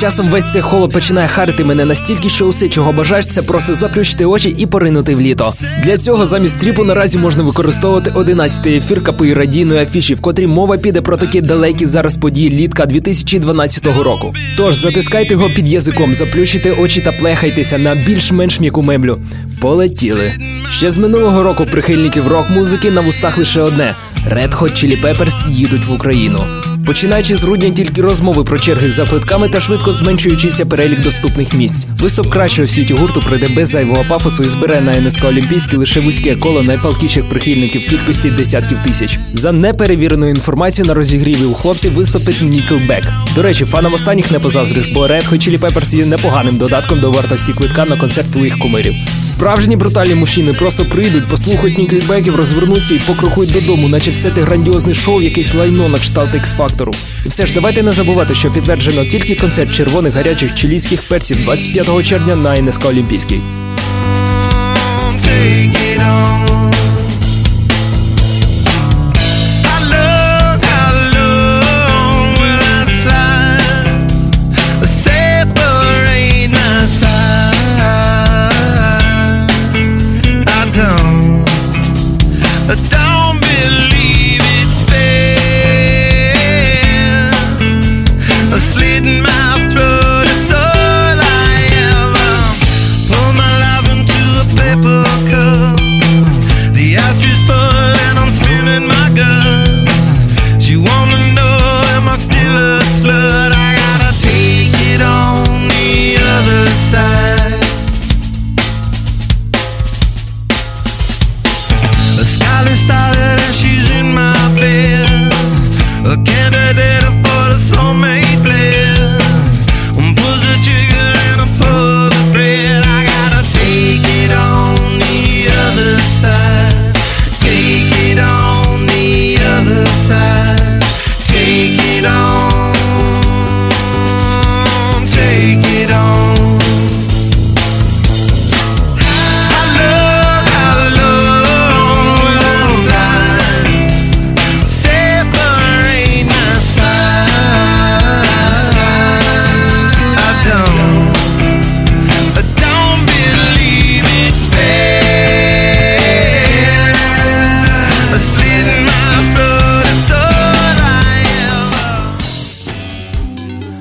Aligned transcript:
Часом 0.00 0.28
весь 0.28 0.44
цей 0.52 0.62
холод 0.62 0.92
починає 0.92 1.28
харити 1.28 1.64
мене 1.64 1.84
настільки, 1.84 2.28
що 2.28 2.46
усе, 2.46 2.68
чого 2.68 2.92
бажаєш, 2.92 3.26
це 3.26 3.42
просто 3.42 3.74
заплющити 3.74 4.24
очі 4.24 4.48
і 4.58 4.66
поринути 4.66 5.14
в 5.14 5.20
літо. 5.20 5.52
Для 5.84 5.98
цього 5.98 6.26
замість 6.26 6.58
тріпу 6.58 6.84
наразі 6.84 7.18
можна 7.18 7.42
використовувати 7.42 8.10
11-й 8.10 8.76
ефір 8.76 9.04
КПІ 9.04 9.34
радійної 9.34 9.80
афіші, 9.80 10.14
в 10.14 10.20
котрій 10.20 10.46
мова 10.46 10.76
піде 10.76 11.00
про 11.00 11.16
такі 11.16 11.40
далекі 11.40 11.86
зараз 11.86 12.16
події 12.16 12.50
літка 12.50 12.86
2012 12.86 13.86
року. 14.02 14.34
Тож 14.56 14.76
затискайте 14.76 15.34
його 15.34 15.50
під 15.50 15.68
язиком, 15.68 16.14
заплющите 16.14 16.72
очі 16.72 17.00
та 17.00 17.12
плехайтеся 17.12 17.78
на 17.78 17.94
більш-менш 17.94 18.60
м'яку 18.60 18.82
меблю. 18.82 19.18
Полетіли. 19.60 20.32
Ще 20.70 20.90
з 20.90 20.98
минулого 20.98 21.42
року 21.42 21.66
прихильників 21.70 22.28
рок-музики 22.28 22.90
на 22.90 23.00
вустах 23.00 23.38
лише 23.38 23.60
одне: 23.60 23.94
Red 24.30 24.58
Hot 24.58 24.72
Chili 24.72 25.02
Peppers 25.02 25.50
їдуть 25.50 25.84
в 25.84 25.92
Україну. 25.92 26.44
Починаючи 26.88 27.36
з 27.36 27.42
грудня 27.42 27.70
тільки 27.70 28.02
розмови 28.02 28.44
про 28.44 28.58
черги 28.58 28.90
за 28.90 29.06
квитками 29.06 29.48
та 29.48 29.60
швидко 29.60 29.92
зменшуючися 29.92 30.66
перелік 30.66 31.02
доступних 31.02 31.54
місць. 31.54 31.86
Виступ 32.00 32.28
кращого 32.30 32.68
світі 32.68 32.94
гурту 32.94 33.22
пройде 33.26 33.48
без 33.48 33.68
зайвого 33.68 34.04
пафосу 34.08 34.42
і 34.42 34.46
збере 34.46 34.80
на 34.80 35.00
НСК 35.00 35.24
Олімпійські 35.24 35.76
лише 35.76 36.00
вузьке 36.00 36.36
коло 36.36 36.62
найпалкіших 36.62 37.28
прихильників 37.28 37.88
кількості 37.88 38.30
десятків 38.30 38.78
тисяч. 38.86 39.18
За 39.34 39.52
неперевіреною 39.52 40.30
інформацією 40.30 40.88
на 40.88 40.94
розігріві 40.94 41.44
у 41.44 41.54
хлопців 41.54 41.92
виступить 41.92 42.42
Nickelback. 42.42 43.02
До 43.34 43.42
речі, 43.42 43.64
фанам 43.64 43.94
останніх 43.94 44.30
не 44.30 44.38
позаздриш, 44.38 44.92
бо 44.92 45.06
Red 45.06 45.32
Hot 45.32 45.48
Chili 45.48 45.58
Peppers 45.58 45.96
є 45.96 46.06
непоганим 46.06 46.56
додатком 46.56 47.00
до 47.00 47.10
вартості 47.10 47.52
квитка 47.52 47.84
на 47.84 47.96
концерт 47.96 48.32
твоїх 48.32 48.58
кумирів. 48.58 48.94
Справжні 49.22 49.76
брутальні 49.76 50.14
мужчини 50.14 50.52
просто 50.52 50.84
прийдуть, 50.84 51.28
послухають 51.28 51.78
Nickelbackів, 51.78 52.36
розвернуться 52.36 52.94
і 52.94 52.98
покрокують 52.98 53.52
додому, 53.52 53.88
наче 53.88 54.10
все 54.10 54.30
те 54.30 54.40
грандіозне 54.42 54.94
шоу, 54.94 55.22
якесь 55.22 55.54
лайно 55.54 55.88
на 55.88 55.98
кшталт 55.98 56.30
X-Factor 56.34 56.77
фактору. 56.78 56.92
І 57.26 57.28
все 57.28 57.46
ж 57.46 57.54
давайте 57.54 57.82
не 57.82 57.92
забувати, 57.92 58.34
що 58.34 58.50
підтверджено 58.50 59.04
тільки 59.04 59.34
концерт 59.34 59.72
червоних 59.72 60.14
гарячих 60.14 60.54
чилійських 60.54 61.08
перців 61.08 61.44
25 61.44 62.06
червня 62.06 62.36
на 62.36 62.62
НСК 62.62 62.86
Олімпійський. 62.86 63.40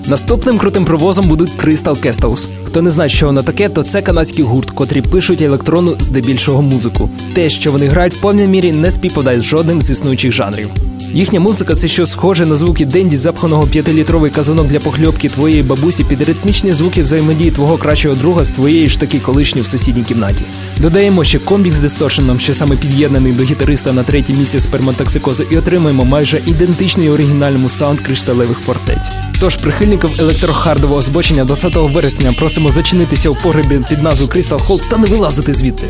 Наступним 0.08 0.58
крутим 0.58 0.86
привозом 0.86 1.28
будуть 1.28 1.52
Crystal 1.58 2.06
Castles. 2.06 2.48
Хто 2.64 2.82
не 2.82 2.90
знає, 2.90 3.10
що 3.10 3.26
воно 3.26 3.44
таке, 3.44 3.70
то 3.70 3.84
це 3.84 4.02
канадський 4.02 4.46
гурт, 4.46 4.72
котрі 4.72 5.02
пишуть 5.02 5.42
електронну 5.42 5.96
здебільшого 6.00 6.62
музику. 6.62 7.10
Те, 7.34 7.50
що 7.50 7.72
вони 7.72 7.88
грають 7.88 8.14
в 8.14 8.22
повній 8.22 8.48
мірі, 8.48 8.72
не 8.72 8.92
співпадає 8.92 9.40
з 9.40 9.44
жодним 9.44 9.82
з 9.82 9.90
існуючих 9.90 10.32
жанрів. 10.32 10.70
Їхня 11.14 11.40
музика 11.40 11.76
це 11.76 11.88
що 11.88 12.08
схоже 12.08 12.46
на 12.46 12.56
звуки 12.56 12.86
денді, 12.86 13.16
запханого 13.16 13.68
п'ятилітровий 13.68 14.32
казанок 14.32 14.68
для 14.68 14.80
похльопки 14.80 15.30
твоєї 15.30 15.64
бабусі 15.64 16.04
під 16.04 16.22
ритмічні 16.22 16.72
звуки 16.72 17.02
взаємодії 17.02 17.52
твого 17.52 17.78
кращого 17.78 18.16
друга 18.16 18.44
з 18.44 18.50
твоєї 18.50 18.90
ж 18.90 19.00
таки 19.00 19.20
колишньої 19.20 19.64
в 19.64 19.68
сусідній 19.68 20.04
кімнаті. 20.04 20.44
Додаємо 20.82 21.24
ще 21.24 21.40
комбік 21.40 21.74
з 21.74 21.80
дисторшеном, 21.80 22.40
що 22.40 22.54
саме 22.54 22.76
під'єднаний 22.76 23.34
до 23.34 23.44
гітариста 23.44 23.94
на 23.94 24.04
третій 24.04 24.34
місці 24.34 24.60
сперматоксикозу, 24.60 25.44
і 25.52 25.58
отримаємо 25.58 26.06
майже 26.06 26.42
ідентичний 26.46 27.10
оригінальному 27.10 27.70
саунд 27.70 28.00
кришталевих 28.00 28.58
фортець. 28.58 29.12
Тож 29.40 29.58
прихильників 29.58 30.10
електрохардового 30.20 31.02
збочення 31.02 31.46
20 31.46 31.76
вересня 31.76 32.34
просимо 32.38 32.72
зачинитися 32.72 33.30
у 33.30 33.36
погребі 33.36 33.80
під 33.90 34.04
назвою 34.04 34.32
Crystal 34.32 34.68
Hall 34.68 34.90
та 34.90 34.98
не 34.98 35.08
вилазити 35.08 35.54
звідти. 35.54 35.88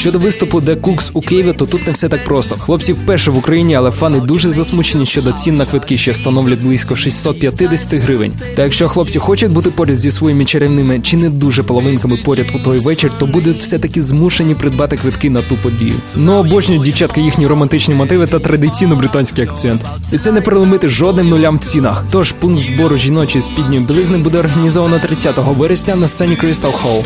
Щодо 0.00 0.18
виступу 0.18 0.60
The 0.60 0.80
Cooks 0.80 1.10
у 1.12 1.20
Києві, 1.20 1.52
то 1.52 1.66
тут 1.66 1.86
не 1.86 1.92
все 1.92 2.08
так 2.08 2.24
просто. 2.24 2.56
Хлопці 2.56 2.92
вперше 2.92 3.30
в 3.30 3.38
Україні, 3.38 3.74
але 3.74 3.90
фани 3.90 4.20
дуже 4.20 4.50
засмучені 4.50 5.06
щодо 5.06 5.32
цін 5.32 5.54
на 5.54 5.64
квитки, 5.64 5.96
що 5.96 6.14
становлять 6.14 6.58
близько 6.60 6.96
650 6.96 8.00
гривень. 8.00 8.32
Та 8.56 8.62
якщо 8.62 8.88
хлопці 8.88 9.18
хочуть 9.18 9.52
бути 9.52 9.70
поряд 9.70 10.00
зі 10.00 10.10
своїми 10.10 10.44
чарівними 10.44 11.00
чи 11.00 11.16
не 11.16 11.28
дуже 11.28 11.62
половинками 11.62 12.16
поряд 12.16 12.46
у 12.54 12.58
той 12.58 12.78
вечір, 12.78 13.12
то 13.18 13.26
будуть 13.26 13.58
все 13.58 13.78
таки 13.78 14.02
змушені 14.02 14.54
придбати 14.54 14.96
квитки 14.96 15.30
на 15.30 15.42
ту 15.42 15.56
подію. 15.56 15.94
Ну 16.16 16.32
обожнюють 16.32 16.82
дівчатка 16.82 17.20
їхні 17.20 17.46
романтичні 17.46 17.94
мотиви 17.94 18.26
та 18.26 18.38
традиційно 18.38 18.96
британський 18.96 19.44
акцент. 19.44 19.80
І 20.12 20.18
це 20.18 20.32
не 20.32 20.40
переломити 20.40 20.88
жодним 20.88 21.28
нулям 21.28 21.58
в 21.58 21.64
цінах. 21.64 22.04
Тож 22.12 22.32
пункт 22.32 22.62
збору 22.62 22.98
жіночої 22.98 23.42
спідньої 23.42 23.80
білизни 23.80 24.18
буде 24.18 24.38
організовано 24.38 24.98
30 24.98 25.36
вересня 25.38 25.96
на 25.96 26.08
сцені 26.08 26.36
Crystal 26.42 26.72
Hall. 26.72 27.04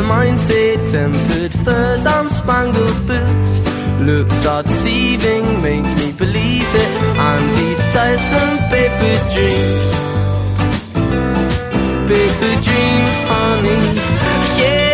Her 0.00 0.06
mindset, 0.08 0.78
tempered 0.90 1.52
furs 1.64 2.06
and 2.06 2.30
spangled 2.30 3.00
boots. 3.06 3.52
Looks 4.08 4.46
are 4.46 4.62
deceiving, 4.62 5.44
make 5.62 5.84
me 6.00 6.12
believe 6.12 6.70
it. 6.82 6.90
And 7.28 7.44
these 7.58 7.82
tiresome 7.94 8.56
paper 8.72 9.16
dreams, 9.32 9.86
paper 12.10 12.52
dreams, 12.66 13.18
honey. 13.32 13.80
Yeah. 14.60 14.90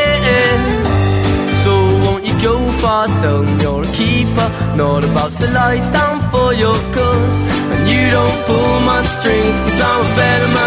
So 1.62 1.72
won't 2.04 2.24
you 2.26 2.36
go 2.42 2.56
far? 2.82 3.06
Tell 3.20 3.42
me 3.42 3.52
you're 3.62 3.82
a 3.82 3.92
keeper, 3.98 4.48
not 4.76 5.04
about 5.04 5.32
to 5.40 5.46
lie 5.52 5.82
down 5.98 6.16
for 6.30 6.52
your 6.54 6.78
cause. 6.96 7.38
And 7.72 7.88
you 7.88 8.10
don't 8.10 8.38
pull 8.46 8.80
my 8.80 9.02
strings, 9.02 9.58
cause 9.64 9.80
I'm 9.80 10.00
a 10.00 10.16
better 10.16 10.48
man 10.56 10.65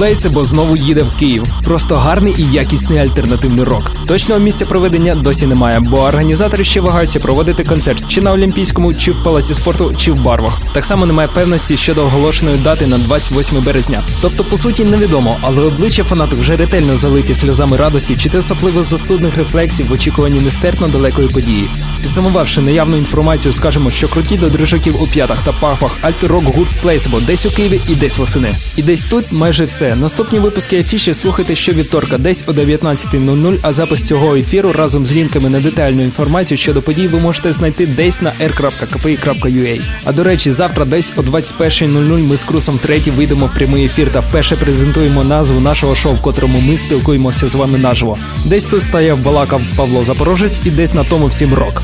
it. 0.00 0.10
Плейсебо 0.10 0.44
знову 0.44 0.76
їде 0.76 1.02
в 1.02 1.16
Київ. 1.16 1.44
Просто 1.64 1.96
гарний 1.96 2.34
і 2.38 2.52
якісний 2.52 2.98
альтернативний 2.98 3.64
рок. 3.64 3.90
Точного 4.06 4.40
місця 4.40 4.66
проведення 4.66 5.14
досі 5.14 5.46
немає, 5.46 5.80
бо 5.80 6.00
організатори 6.00 6.64
ще 6.64 6.80
вагаються 6.80 7.20
проводити 7.20 7.64
концерт 7.64 8.08
чи 8.08 8.20
на 8.20 8.32
Олімпійському, 8.32 8.94
чи 8.94 9.10
в 9.10 9.22
палаці 9.22 9.54
спорту, 9.54 9.94
чи 9.96 10.12
в 10.12 10.22
барвах. 10.22 10.58
Так 10.72 10.84
само 10.84 11.06
немає 11.06 11.28
певності 11.34 11.76
щодо 11.76 12.04
оголошеної 12.04 12.58
дати 12.58 12.86
на 12.86 12.98
28 12.98 13.62
березня. 13.62 14.02
Тобто, 14.22 14.44
по 14.44 14.58
суті, 14.58 14.84
невідомо, 14.84 15.36
але 15.42 15.62
обличчя 15.62 16.04
фанатів 16.04 16.40
вже 16.40 16.56
ретельно 16.56 16.96
залиті 16.96 17.34
сльозами 17.34 17.76
радості 17.76 18.16
чи 18.16 18.28
те 18.28 18.38
особливо 18.38 18.82
застудних 18.82 19.36
рефлексів 19.36 19.88
в 19.88 19.92
очікуванні 19.92 20.40
нестерпно 20.40 20.88
далекої 20.88 21.28
події. 21.28 21.70
Підсумувавши 22.02 22.60
наявну 22.60 22.96
інформацію, 22.96 23.52
скажемо, 23.52 23.90
що 23.90 24.08
круті 24.08 24.36
до 24.36 24.48
дрижаків 24.48 25.02
у 25.02 25.06
п'ятах 25.06 25.38
та 25.44 25.52
пахвах 25.52 25.96
альтерок 26.02 26.44
гурт 26.44 26.70
Плейсебо 26.82 27.20
десь 27.20 27.46
у 27.46 27.50
Києві 27.50 27.80
і 27.88 27.94
десь 27.94 28.18
восени. 28.18 28.54
І 28.76 28.82
десь 28.82 29.00
тут 29.00 29.32
майже 29.32 29.64
все. 29.64 29.89
Наступні 29.96 30.38
випуски 30.38 30.80
афіші 30.80 31.14
слухайте 31.14 31.56
щовівторка 31.56 32.18
десь 32.18 32.44
о 32.46 32.52
19.00, 32.52 33.58
а 33.62 33.72
запис 33.72 34.06
цього 34.06 34.36
ефіру 34.36 34.72
разом 34.72 35.06
з 35.06 35.12
лінками 35.12 35.48
на 35.48 35.60
детальну 35.60 36.02
інформацію 36.02 36.58
щодо 36.58 36.82
подій 36.82 37.08
ви 37.08 37.20
можете 37.20 37.52
знайти 37.52 37.86
десь 37.86 38.20
на 38.20 38.32
r.kpi.ua. 38.40 39.80
А 40.04 40.12
до 40.12 40.24
речі, 40.24 40.52
завтра 40.52 40.84
десь 40.84 41.12
о 41.16 41.20
21.00 41.20 42.28
ми 42.28 42.36
з 42.36 42.44
Крусом 42.44 42.78
третій 42.78 43.10
вийдемо 43.10 43.46
в 43.46 43.54
прямий 43.54 43.84
ефір 43.84 44.10
та 44.10 44.20
вперше 44.20 44.56
презентуємо 44.56 45.24
назву 45.24 45.60
нашого 45.60 45.94
шоу, 45.94 46.14
в 46.14 46.22
котрому 46.22 46.60
ми 46.60 46.78
спілкуємося 46.78 47.48
з 47.48 47.54
вами 47.54 47.78
наживо. 47.78 48.18
Десь 48.44 48.64
тут 48.64 48.82
стояв 48.82 49.18
балакав 49.18 49.62
Павло 49.76 50.04
Запорожець 50.04 50.60
і 50.64 50.70
десь 50.70 50.94
на 50.94 51.04
тому 51.04 51.26
всім 51.26 51.54
рок. 51.54 51.82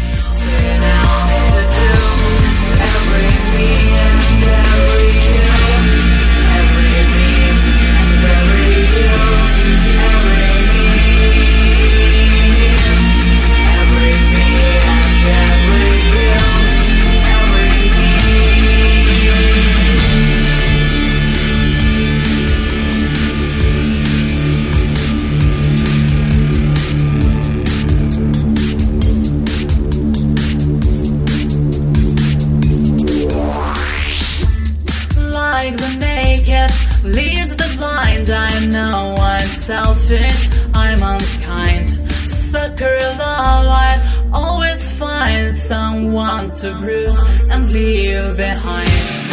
Someone 45.67 46.53
to 46.53 46.73
bruise 46.75 47.21
and 47.51 47.69
leave 47.73 48.37
behind. 48.37 49.26